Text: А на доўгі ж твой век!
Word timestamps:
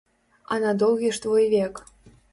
А 0.55 0.57
на 0.63 0.71
доўгі 0.83 1.13
ж 1.19 1.23
твой 1.27 1.45
век! 1.55 1.83